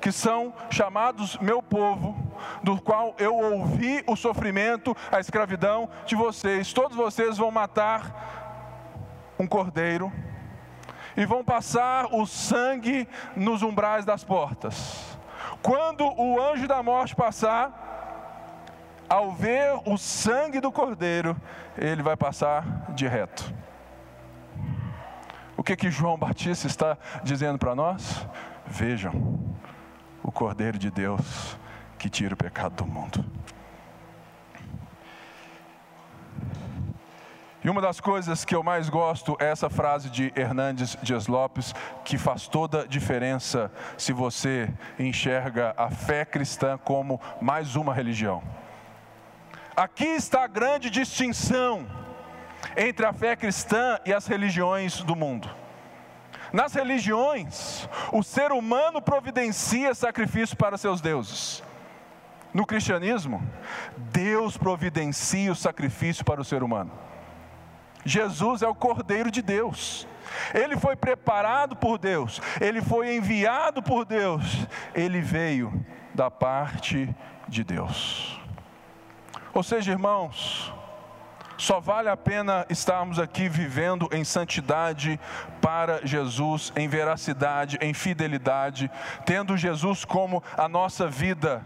[0.00, 2.16] que são chamados meu povo,
[2.62, 9.46] do qual eu ouvi o sofrimento, a escravidão de vocês, todos vocês vão matar um
[9.46, 10.12] cordeiro
[11.16, 15.18] e vão passar o sangue nos umbrais das portas.
[15.62, 17.88] Quando o anjo da morte passar,
[19.08, 21.36] ao ver o sangue do cordeiro,
[21.76, 23.52] ele vai passar de reto.
[25.60, 28.26] O que que João Batista está dizendo para nós?
[28.66, 29.38] Vejam,
[30.22, 31.54] o cordeiro de Deus
[31.98, 33.22] que tira o pecado do mundo.
[37.62, 41.74] E uma das coisas que eu mais gosto é essa frase de Hernandes Dias Lopes,
[42.06, 48.42] que faz toda a diferença se você enxerga a fé cristã como mais uma religião.
[49.76, 51.86] Aqui está a grande distinção
[52.76, 55.48] entre a fé cristã e as religiões do mundo.
[56.52, 61.62] Nas religiões, o ser humano providencia sacrifício para seus deuses.
[62.52, 63.40] No cristianismo,
[63.96, 66.90] Deus providencia o sacrifício para o ser humano.
[68.04, 70.08] Jesus é o Cordeiro de Deus.
[70.52, 77.14] Ele foi preparado por Deus, ele foi enviado por Deus, ele veio da parte
[77.48, 78.40] de Deus.
[79.52, 80.72] Ou seja, irmãos,
[81.60, 85.20] só vale a pena estarmos aqui vivendo em santidade
[85.60, 88.90] para Jesus, em veracidade, em fidelidade,
[89.26, 91.62] tendo Jesus como a nossa vida,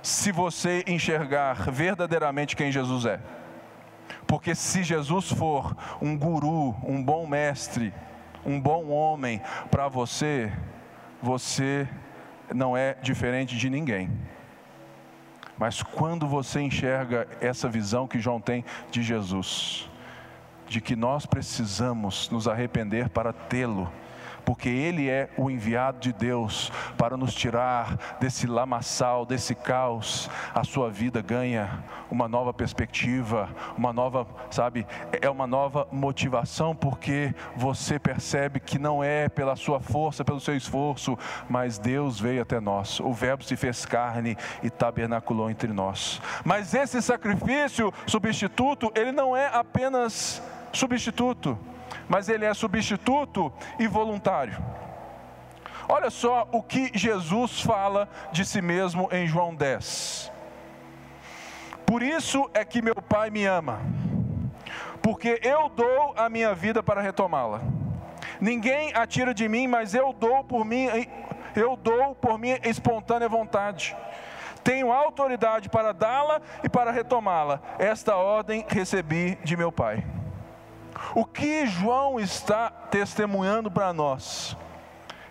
[0.00, 3.18] se você enxergar verdadeiramente quem Jesus é.
[4.24, 7.92] Porque se Jesus for um guru, um bom mestre,
[8.46, 10.52] um bom homem para você,
[11.20, 11.88] você
[12.54, 14.10] não é diferente de ninguém.
[15.58, 19.88] Mas quando você enxerga essa visão que João tem de Jesus,
[20.66, 23.90] de que nós precisamos nos arrepender para tê-lo,
[24.44, 30.30] porque Ele é o enviado de Deus para nos tirar desse lamaçal, desse caos.
[30.54, 34.86] A sua vida ganha uma nova perspectiva, uma nova, sabe,
[35.20, 40.56] é uma nova motivação, porque você percebe que não é pela sua força, pelo seu
[40.56, 43.00] esforço, mas Deus veio até nós.
[43.00, 46.20] O Verbo se fez carne e tabernaculou entre nós.
[46.44, 51.58] Mas esse sacrifício substituto, ele não é apenas substituto
[52.08, 54.56] mas ele é substituto e voluntário.
[55.88, 60.32] Olha só o que Jesus fala de si mesmo em João 10.
[61.86, 63.80] Por isso é que meu Pai me ama,
[65.02, 67.60] porque eu dou a minha vida para retomá-la.
[68.40, 70.88] Ninguém a tira de mim, mas eu dou por mim,
[71.54, 73.94] eu dou por minha espontânea vontade.
[74.62, 77.60] Tenho autoridade para dá-la e para retomá-la.
[77.78, 80.02] Esta ordem recebi de meu Pai.
[81.14, 84.56] O que João está testemunhando para nós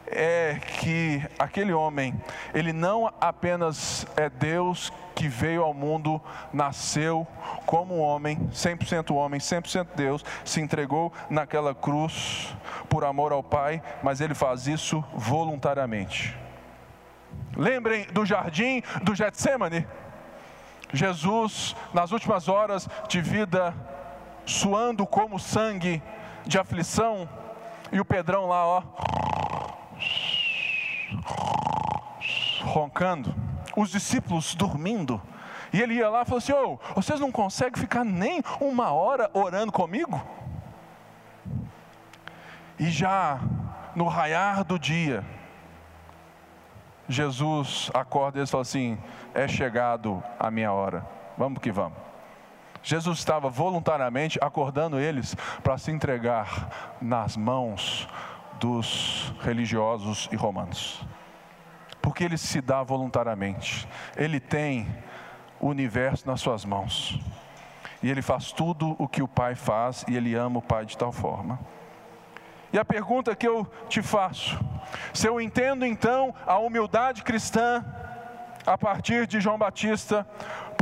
[0.08, 2.13] é que aquele homem,
[2.54, 6.21] ele não apenas é Deus que veio ao mundo,
[6.52, 7.28] nasceu
[7.65, 12.56] como homem, 100% homem, 100% Deus, se entregou naquela cruz
[12.89, 16.38] por amor ao Pai, mas ele faz isso voluntariamente.
[17.56, 19.88] Lembrem do jardim do Getsemane?
[20.91, 23.73] Jesus, nas últimas horas de vida
[24.45, 26.01] suando como sangue
[26.45, 27.27] de aflição,
[27.91, 28.84] e o Pedrão lá, ó,
[32.63, 33.34] roncando,
[33.75, 35.21] os discípulos dormindo.
[35.71, 39.29] E ele ia lá e falou assim: oh, vocês não conseguem ficar nem uma hora
[39.33, 40.21] orando comigo?
[42.79, 43.39] E já
[43.96, 45.23] no raiar do dia,
[47.08, 48.98] Jesus acorda e fala assim:
[49.33, 51.06] é chegado a minha hora,
[51.37, 51.98] vamos que vamos.
[52.84, 58.08] Jesus estava voluntariamente acordando eles para se entregar nas mãos
[58.60, 61.02] dos religiosos e romanos.
[62.02, 63.88] Porque ele se dá voluntariamente.
[64.17, 64.86] Ele tem
[65.62, 67.17] o universo nas suas mãos.
[68.02, 70.98] E ele faz tudo o que o Pai faz e ele ama o Pai de
[70.98, 71.58] tal forma.
[72.73, 74.60] E a pergunta que eu te faço:
[75.13, 77.86] se eu entendo então a humildade cristã
[78.65, 80.27] a partir de João Batista,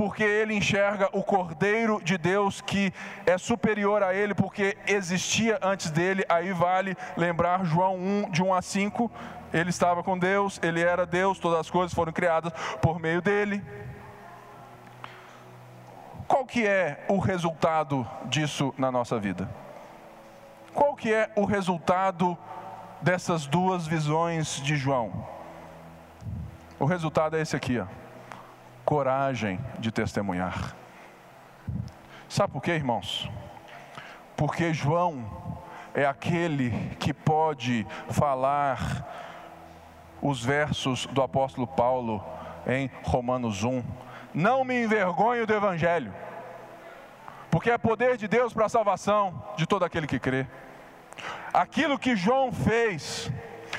[0.01, 2.91] porque ele enxerga o Cordeiro de Deus que
[3.23, 6.25] é superior a ele, porque existia antes dele.
[6.27, 9.11] Aí vale lembrar João 1, de 1 a 5.
[9.53, 13.63] Ele estava com Deus, ele era Deus, todas as coisas foram criadas por meio dele.
[16.27, 19.47] qual que é o resultado disso na nossa vida?
[20.73, 22.35] Qual que é o resultado
[23.03, 25.27] dessas duas visões de João?
[26.79, 27.85] O resultado é esse aqui, ó.
[28.91, 30.75] Coragem de testemunhar.
[32.27, 33.31] Sabe por quê, irmãos?
[34.35, 35.25] Porque João
[35.93, 39.07] é aquele que pode falar
[40.21, 42.21] os versos do apóstolo Paulo
[42.67, 43.81] em Romanos 1.
[44.33, 46.13] Não me envergonho do evangelho,
[47.49, 50.45] porque é poder de Deus para a salvação de todo aquele que crê.
[51.53, 53.31] Aquilo que João fez,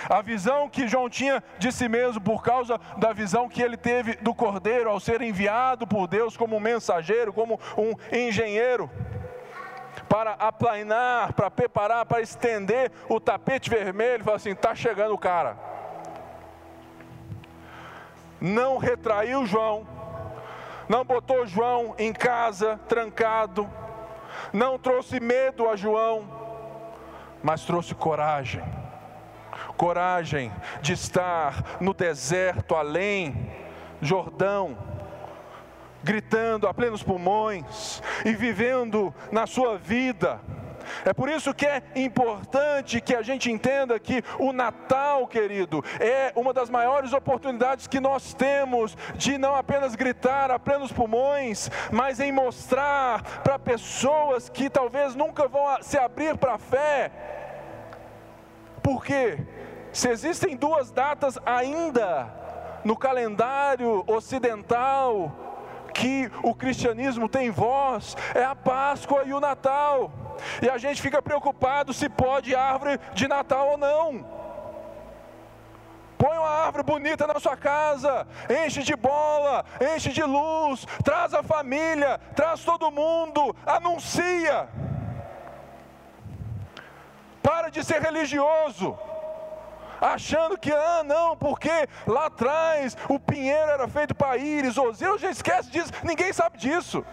[0.09, 4.17] a visão que João tinha de si mesmo, por causa da visão que ele teve
[4.17, 8.91] do Cordeiro ao ser enviado por Deus como um mensageiro, como um engenheiro,
[10.09, 15.57] para aplainar, para preparar, para estender o tapete vermelho, falar assim: está chegando o cara.
[18.41, 19.87] Não retraiu João,
[20.89, 23.71] não botou João em casa, trancado,
[24.53, 26.29] não trouxe medo a João,
[27.43, 28.82] mas trouxe coragem
[29.77, 33.51] coragem de estar no deserto além
[34.01, 34.77] Jordão,
[36.03, 40.41] gritando a plenos pulmões e vivendo na sua vida.
[41.05, 46.33] É por isso que é importante que a gente entenda que o Natal, querido, é
[46.35, 52.21] uma das maiores oportunidades que nós temos de não apenas gritar a plenos pulmões, mas
[52.21, 57.42] em mostrar para pessoas que talvez nunca vão se abrir para a fé.
[58.83, 59.39] Por quê?
[59.93, 62.29] Se existem duas datas ainda
[62.85, 65.31] no calendário ocidental
[65.93, 70.11] que o cristianismo tem voz, é a Páscoa e o Natal.
[70.61, 74.43] E a gente fica preocupado se pode árvore de Natal ou não.
[76.17, 78.27] Põe uma árvore bonita na sua casa,
[78.65, 79.65] enche de bola,
[79.95, 84.69] enche de luz, traz a família, traz todo mundo, anuncia.
[87.43, 88.97] Para de ser religioso
[90.03, 91.71] achando que, ah, não, porque
[92.07, 97.05] lá atrás o pinheiro era feito para íris, Oseu já esquece disso, ninguém sabe disso.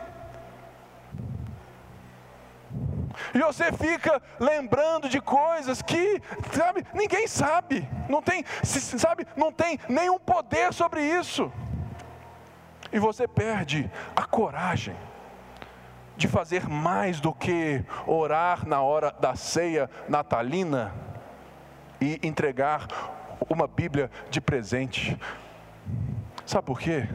[3.33, 6.21] E você fica lembrando de coisas que,
[6.53, 11.51] sabe, ninguém sabe, não tem, sabe, não tem nenhum poder sobre isso.
[12.91, 14.95] E você perde a coragem
[16.19, 20.93] de fazer mais do que orar na hora da ceia natalina
[22.01, 22.87] e entregar
[23.49, 25.17] uma Bíblia de presente.
[26.45, 27.07] Sabe por quê?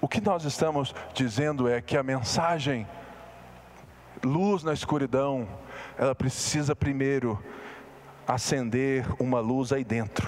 [0.00, 2.84] O que nós estamos dizendo é que a mensagem,
[4.24, 5.46] luz na escuridão,
[5.96, 7.40] ela precisa primeiro
[8.26, 10.26] acender uma luz aí dentro,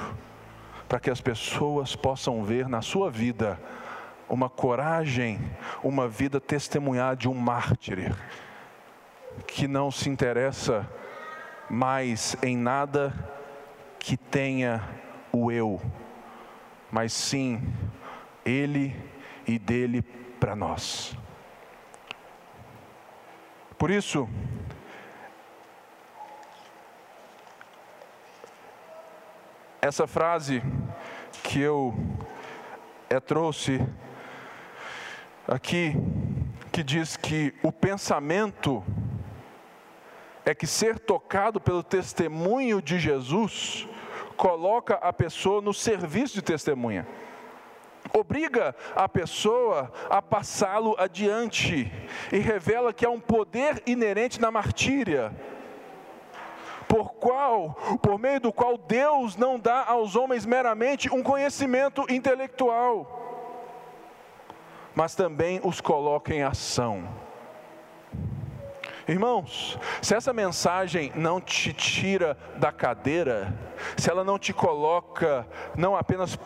[0.88, 3.59] para que as pessoas possam ver na sua vida
[4.29, 5.41] uma coragem,
[5.83, 8.14] uma vida testemunhar de um mártir,
[9.47, 10.89] que não se interessa
[11.70, 13.12] mais em nada
[13.99, 14.83] que tenha
[15.33, 15.81] o eu,
[16.91, 17.62] mas sim
[18.45, 18.95] Ele
[19.47, 20.03] e dele
[20.39, 21.16] para nós.
[23.79, 24.29] Por isso,
[29.81, 30.62] essa frase
[31.43, 31.95] que eu
[33.09, 33.81] é, trouxe
[35.49, 35.94] aqui,
[36.70, 38.84] que diz que o pensamento
[40.44, 43.88] é que ser tocado pelo testemunho de Jesus
[44.36, 47.07] coloca a pessoa no serviço de testemunha.
[48.12, 51.90] Obriga a pessoa a passá-lo adiante
[52.32, 55.34] e revela que há um poder inerente na martíria,
[56.86, 63.28] por qual, por meio do qual Deus não dá aos homens meramente um conhecimento intelectual,
[64.99, 67.09] mas também os coloca em ação
[69.07, 73.59] Irmãos, se essa mensagem não te tira da cadeira,
[73.96, 76.38] se ela não te coloca não apenas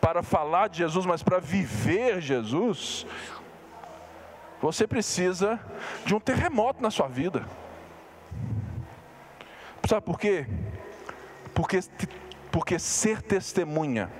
[0.00, 3.06] para falar de Jesus, mas para viver Jesus,
[4.60, 5.60] você precisa
[6.04, 7.46] de um terremoto na sua vida.
[9.88, 10.44] Sabe por quê?
[11.54, 11.78] Porque,
[12.50, 14.10] porque ser testemunha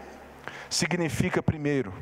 [0.71, 1.93] significa, primeiro,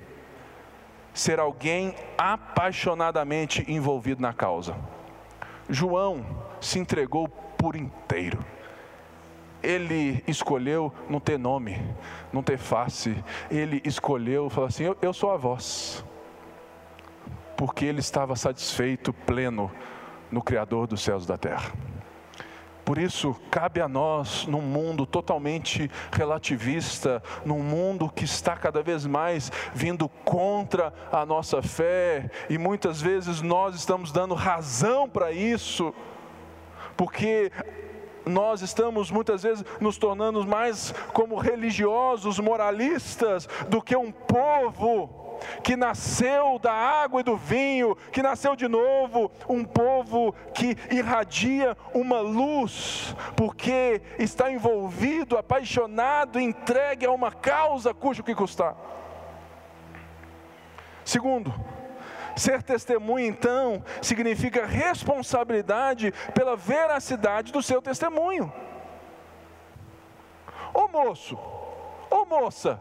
[1.15, 4.77] ser alguém apaixonadamente envolvido na causa.
[5.71, 6.27] João
[6.61, 8.45] se entregou por inteiro.
[9.63, 11.81] Ele escolheu não ter nome,
[12.31, 13.17] não ter face.
[13.51, 16.05] Ele escolheu falar assim: eu, eu sou a voz.
[17.57, 19.71] Porque ele estava satisfeito, pleno
[20.31, 21.73] no Criador dos céus e da terra.
[22.85, 29.07] Por isso, cabe a nós, num mundo totalmente relativista, num mundo que está cada vez
[29.07, 35.95] mais vindo contra a nossa fé, e muitas vezes nós estamos dando razão para isso,
[36.97, 37.51] porque
[38.27, 45.24] nós estamos muitas vezes nos tornando mais como religiosos, moralistas, do que um povo
[45.63, 51.77] que nasceu da água e do vinho, que nasceu de novo, um povo que irradia
[51.93, 58.77] uma luz, porque está envolvido, apaixonado, entregue a uma causa cujo que custar.
[61.05, 61.53] Segundo,
[62.37, 68.53] ser testemunha então significa responsabilidade pela veracidade do seu testemunho.
[70.73, 71.39] Ô moço,
[72.11, 72.81] ô moça,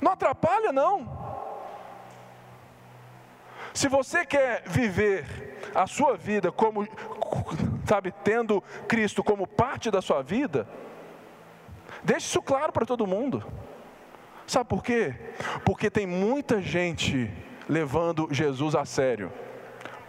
[0.00, 1.18] não atrapalha, não.
[3.74, 6.86] Se você quer viver a sua vida como,
[7.86, 10.68] sabe, tendo Cristo como parte da sua vida,
[12.02, 13.44] deixe isso claro para todo mundo.
[14.46, 15.14] Sabe por quê?
[15.64, 17.30] Porque tem muita gente
[17.68, 19.30] levando Jesus a sério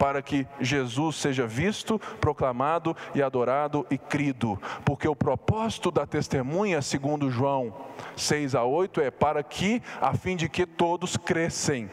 [0.00, 4.58] para que Jesus seja visto, proclamado e adorado e crido.
[4.82, 7.74] Porque o propósito da testemunha, segundo João
[8.16, 11.90] 6 a 8, é para que, a fim de que todos crescem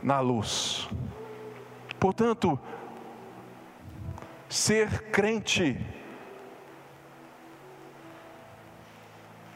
[0.00, 0.88] na luz.
[1.98, 2.56] Portanto,
[4.48, 5.84] ser crente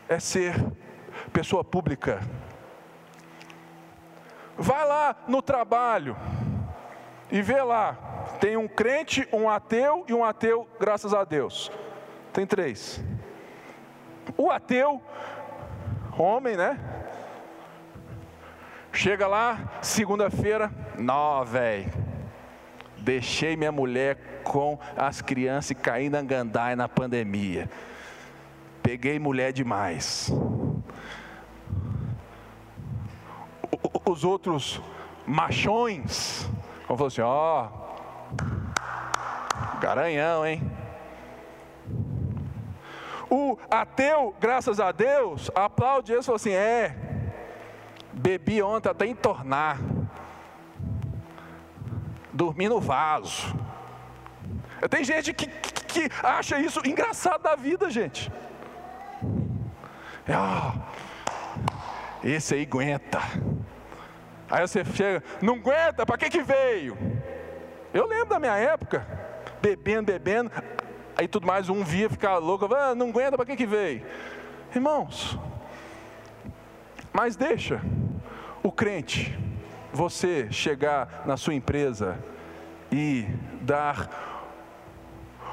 [0.09, 0.53] é ser
[1.33, 2.21] pessoa pública.
[4.59, 6.17] Vai lá no trabalho
[7.31, 7.95] e vê lá,
[8.41, 11.71] tem um crente, um ateu e um ateu, graças a Deus.
[12.33, 13.03] Tem três.
[14.37, 15.01] O ateu,
[16.17, 16.79] homem, né?
[18.93, 21.93] Chega lá, segunda-feira, não, velho.
[22.99, 27.69] Deixei minha mulher com as crianças e caí na gandaia na pandemia.
[28.83, 30.33] Peguei mulher demais.
[34.05, 34.81] Os outros
[35.27, 36.49] machões,
[36.87, 37.69] como falou assim: ó,
[39.81, 40.63] garanhão, hein?
[43.29, 46.97] O ateu, graças a Deus, aplaude isso e assim: é,
[48.13, 49.79] bebi ontem até entornar,
[52.33, 53.55] dormi no vaso.
[54.89, 58.31] Tem gente que, que, que acha isso engraçado da vida, gente.
[60.29, 60.79] Oh,
[62.23, 63.21] esse aí aguenta.
[64.51, 66.97] Aí você chega, não aguenta, para que que veio?
[67.93, 69.07] Eu lembro da minha época,
[69.61, 70.51] bebendo, bebendo,
[71.17, 74.07] aí tudo mais, um via ficar louco, ah, não aguenta, para que que veio?
[74.75, 75.39] Irmãos,
[77.13, 77.81] mas deixa
[78.63, 79.37] o crente,
[79.93, 82.19] você chegar na sua empresa
[82.93, 83.27] e
[83.63, 84.09] dar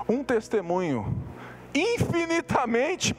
[0.07, 1.17] um testemunho
[1.73, 3.15] infinitamente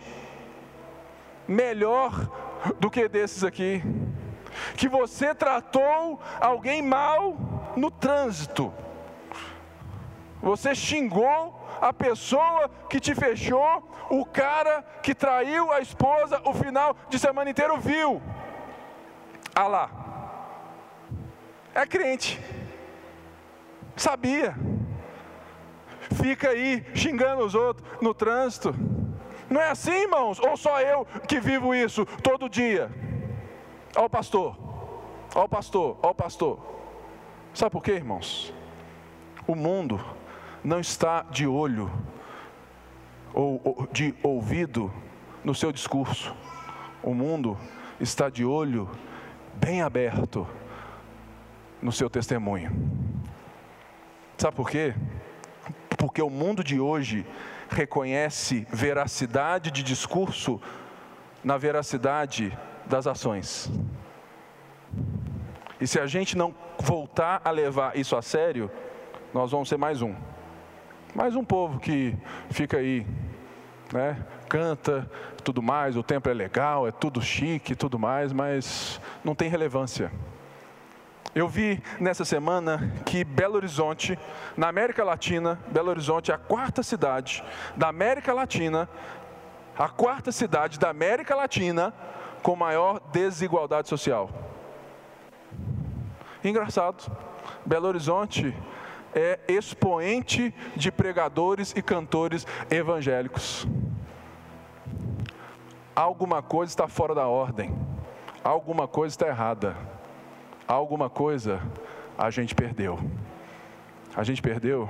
[1.49, 2.31] melhor
[2.79, 3.83] do que desses aqui
[4.77, 7.37] que você tratou alguém mal
[7.77, 8.73] no trânsito.
[10.43, 16.97] Você xingou a pessoa que te fechou, o cara que traiu a esposa, o final
[17.09, 18.23] de semana inteiro viu.
[19.55, 19.91] Ah lá.
[21.75, 22.41] É crente.
[23.97, 24.55] Sabia.
[26.23, 28.75] Fica aí xingando os outros no trânsito.
[29.49, 30.39] Não é assim, irmãos?
[30.39, 32.91] Ou só eu que vivo isso todo dia?
[33.97, 34.57] Ó o pastor,
[35.35, 36.59] ó o pastor, ó o pastor.
[37.53, 38.53] Sabe por quê, irmãos?
[39.47, 40.01] O mundo
[40.65, 41.91] não está de olho
[43.33, 44.93] ou de ouvido
[45.45, 46.35] no seu discurso.
[47.03, 47.57] O mundo
[48.01, 48.91] está de olho
[49.55, 50.47] bem aberto
[51.81, 52.73] no seu testemunho.
[54.37, 54.95] Sabe por quê?
[55.97, 57.25] Porque o mundo de hoje
[57.69, 60.61] reconhece veracidade de discurso
[61.45, 62.57] na veracidade
[62.87, 63.71] das ações.
[65.81, 68.71] E se a gente não voltar a levar isso a sério,
[69.33, 70.15] nós vamos ser mais um.
[71.15, 72.17] Mais um povo que
[72.51, 73.07] fica aí,
[73.93, 74.25] né?
[74.49, 75.09] Canta,
[75.43, 80.11] tudo mais, o tempo é legal, é tudo chique, tudo mais, mas não tem relevância.
[81.35, 84.17] Eu vi nessa semana que Belo Horizonte,
[84.57, 87.43] na América Latina, Belo Horizonte é a quarta cidade
[87.77, 88.89] da América Latina,
[89.77, 91.93] a quarta cidade da América Latina
[92.45, 94.29] com maior desigualdade social.
[96.45, 97.11] Engraçado,
[97.65, 98.55] Belo Horizonte
[99.15, 103.67] é expoente de pregadores e cantores evangélicos.
[105.97, 107.75] Alguma coisa está fora da ordem,
[108.45, 109.75] alguma coisa está errada,
[110.69, 111.63] alguma coisa
[112.19, 112.99] a gente perdeu.
[114.15, 114.87] A gente perdeu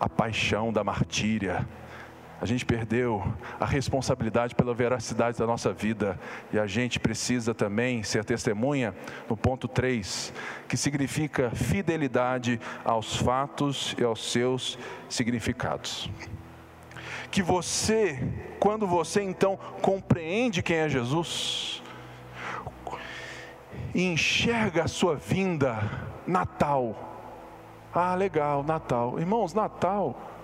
[0.00, 1.64] a paixão da martíria.
[2.40, 3.24] A gente perdeu
[3.58, 6.18] a responsabilidade pela veracidade da nossa vida
[6.52, 8.94] e a gente precisa também ser testemunha
[9.28, 10.34] no ponto 3,
[10.68, 14.78] que significa fidelidade aos fatos e aos seus
[15.08, 16.10] significados.
[17.30, 18.18] Que você,
[18.60, 21.82] quando você então compreende quem é Jesus
[23.94, 25.78] e enxerga a sua vinda,
[26.26, 27.06] Natal,
[27.94, 29.18] ah, legal, Natal.
[29.18, 30.35] Irmãos, Natal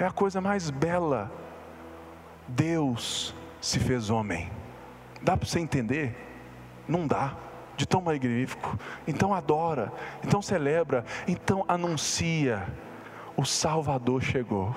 [0.00, 1.30] é a coisa mais bela.
[2.48, 4.50] Deus se fez homem.
[5.22, 6.16] Dá para você entender?
[6.88, 7.36] Não dá.
[7.76, 8.78] De tão magnífico.
[9.06, 9.92] Então adora,
[10.24, 12.66] então celebra, então anuncia:
[13.36, 14.74] o Salvador chegou.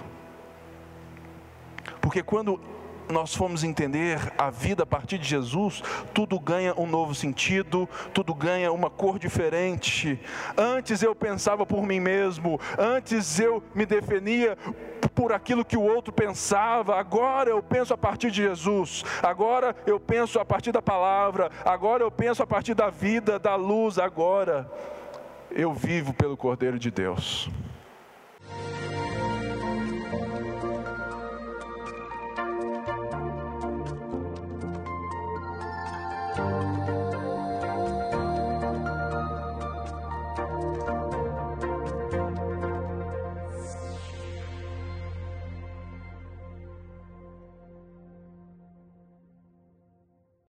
[2.00, 2.60] Porque quando
[3.10, 5.82] nós formos entender a vida a partir de Jesus,
[6.14, 10.20] tudo ganha um novo sentido, tudo ganha uma cor diferente.
[10.58, 14.58] Antes eu pensava por mim mesmo, antes eu me definia
[15.14, 20.00] por aquilo que o outro pensava, agora eu penso a partir de Jesus, agora eu
[20.00, 24.70] penso a partir da palavra, agora eu penso a partir da vida, da luz, agora
[25.52, 27.50] eu vivo pelo Cordeiro de Deus.